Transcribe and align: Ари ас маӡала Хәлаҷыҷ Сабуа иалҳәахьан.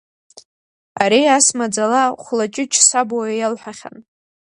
Ари 1.03 1.21
ас 1.35 1.47
маӡала 1.57 2.03
Хәлаҷыҷ 2.23 2.73
Сабуа 2.87 3.25
иалҳәахьан. 3.31 3.97